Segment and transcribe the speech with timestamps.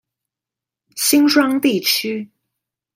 [0.95, 2.31] 新莊地區